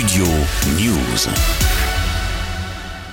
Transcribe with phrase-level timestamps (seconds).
[0.00, 0.24] Studio
[0.78, 1.99] News.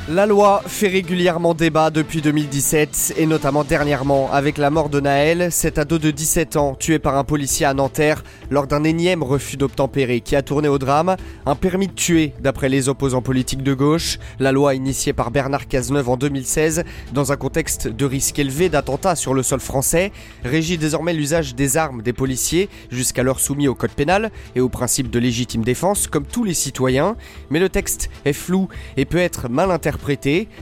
[0.10, 5.52] La loi fait régulièrement débat depuis 2017 et notamment dernièrement avec la mort de Naël,
[5.52, 9.58] cet ado de 17 ans tué par un policier à Nanterre lors d'un énième refus
[9.58, 13.74] d'obtempérer qui a tourné au drame, un permis de tuer d'après les opposants politiques de
[13.74, 18.70] gauche, la loi initiée par Bernard Cazeneuve en 2016 dans un contexte de risque élevé
[18.70, 20.14] d'attentats sur le sol français,
[20.46, 25.10] régit désormais l'usage des armes des policiers jusqu'alors soumis au code pénal et au principe
[25.10, 27.18] de légitime défense comme tous les citoyens,
[27.50, 29.97] mais le texte est flou et peut être mal interprété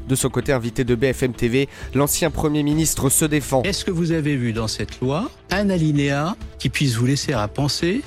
[0.08, 3.62] de son côté, invité de BFM TV, l'ancien Premier ministre se défend.
[3.64, 7.48] Est-ce que vous avez vu dans cette loi un alinéa qui puisse vous laisser à
[7.48, 8.02] penser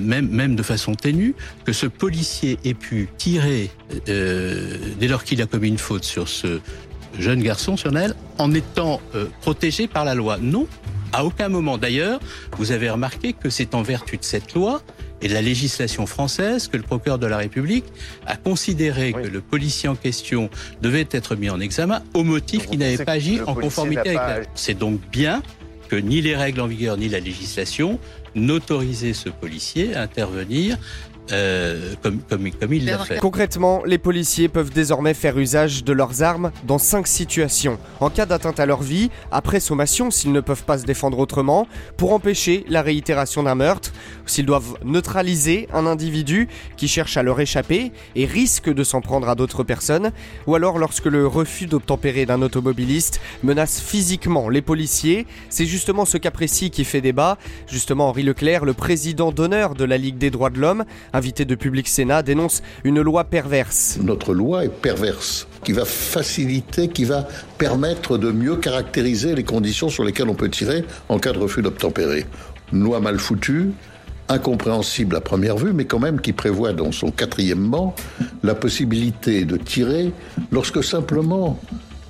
[0.00, 3.70] même, de façon ténue, que ce policier ait pu tirer,
[4.08, 6.60] euh, dès lors qu'il a commis une faute sur ce
[7.18, 10.38] jeune garçon, sur Naël, en étant euh, protégé par la loi?
[10.40, 10.66] Non,
[11.12, 11.78] à aucun moment.
[11.78, 12.20] D'ailleurs,
[12.56, 14.82] vous avez remarqué que c'est en vertu de cette loi
[15.22, 17.84] et de la législation française que le procureur de la République
[18.26, 20.50] a considéré que le policier en question
[20.82, 24.40] devait être mis en examen au motif qu'il n'avait pas agi en conformité avec la...
[24.54, 25.42] C'est donc bien
[25.88, 27.98] que ni les règles en vigueur ni la législation
[28.38, 30.78] n'autorisaient ce policier à intervenir
[31.32, 33.18] euh, comme, comme, comme, il l'a fait.
[33.18, 37.78] Concrètement, les policiers peuvent désormais faire usage de leurs armes dans cinq situations.
[38.00, 41.66] En cas d'atteinte à leur vie, après sommation s'ils ne peuvent pas se défendre autrement,
[41.96, 43.92] pour empêcher la réitération d'un meurtre,
[44.26, 49.28] s'ils doivent neutraliser un individu qui cherche à leur échapper et risque de s'en prendre
[49.28, 50.12] à d'autres personnes,
[50.46, 55.26] ou alors lorsque le refus d'obtempérer d'un automobiliste menace physiquement les policiers.
[55.50, 57.36] C'est justement ce cas précis qui fait débat.
[57.66, 60.84] Justement, Henri Leclerc, le président d'honneur de la Ligue des droits de l'homme,
[61.14, 63.98] invité de Public Sénat, dénonce une loi perverse.
[64.02, 67.26] Notre loi est perverse, qui va faciliter, qui va
[67.56, 71.62] permettre de mieux caractériser les conditions sur lesquelles on peut tirer en cas de refus
[71.62, 72.26] d'obtempérer.
[72.70, 73.70] Une loi mal foutue,
[74.28, 77.94] incompréhensible à première vue, mais quand même qui prévoit dans son quatrième banc
[78.42, 80.12] la possibilité de tirer
[80.52, 81.58] lorsque simplement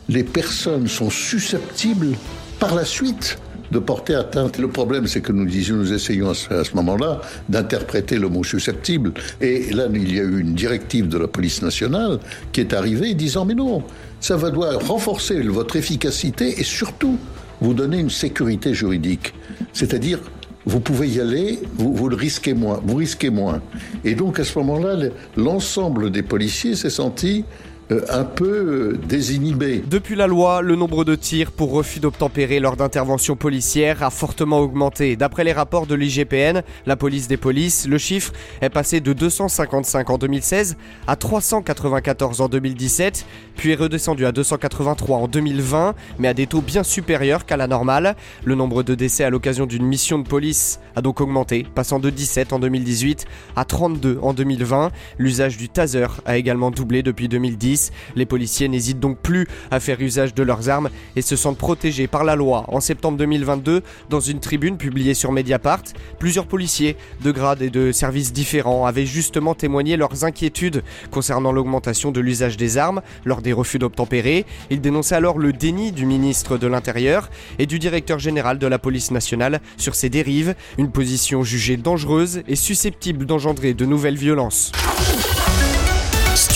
[0.09, 2.17] les personnes sont susceptibles
[2.59, 3.39] par la suite
[3.71, 4.59] de porter atteinte.
[4.59, 9.13] Le problème, c'est que nous disions, nous essayons à ce, moment-là d'interpréter le mot susceptible.
[9.41, 12.19] Et là, il y a eu une directive de la police nationale
[12.53, 13.83] qui est arrivée disant, mais non,
[14.21, 17.19] ça va doit renforcer votre efficacité et surtout
[17.61, 19.35] vous donner une sécurité juridique.
[19.73, 20.21] C'est-à-dire,
[20.67, 23.61] vous pouvez y aller, vous, vous, le risquez moins, vous risquez moins.
[24.05, 27.45] Et donc à ce moment-là, l'ensemble des policiers s'est senti
[27.91, 29.83] un peu euh, désinhibé.
[29.87, 34.61] Depuis la loi, le nombre de tirs pour refus d'obtempérer lors d'interventions policières a fortement
[34.61, 35.17] augmenté.
[35.17, 40.11] D'après les rapports de l'IGPN, la police des polices, le chiffre est passé de 255
[40.11, 43.25] en 2016 à 394 en 2017,
[43.57, 47.67] puis est redescendu à 283 en 2020, mais à des taux bien supérieurs qu'à la
[47.67, 48.17] normale.
[48.45, 52.11] Le nombre de décès à l'occasion d'une mission de police a donc augmenté, passant de
[52.11, 54.91] 17 en 2018 à 32 en 2020.
[55.19, 57.78] L'usage du taser a également doublé depuis 2010.
[58.17, 62.07] Les policiers n'hésitent donc plus à faire usage de leurs armes et se sentent protégés
[62.07, 62.65] par la loi.
[62.69, 65.83] En septembre 2022, dans une tribune publiée sur Mediapart,
[66.19, 72.11] plusieurs policiers de grades et de services différents avaient justement témoigné leurs inquiétudes concernant l'augmentation
[72.11, 74.47] de l'usage des armes lors des refus d'obtempérer.
[74.71, 78.79] Ils dénonçaient alors le déni du ministre de l'Intérieur et du directeur général de la
[78.79, 84.73] police nationale sur ces dérives, une position jugée dangereuse et susceptible d'engendrer de nouvelles violences.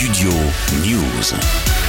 [0.03, 0.33] Studio
[0.83, 1.82] News.